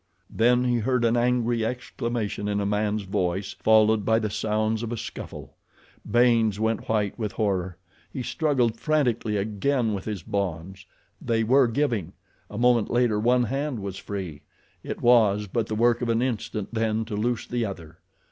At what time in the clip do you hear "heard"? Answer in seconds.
0.79-1.05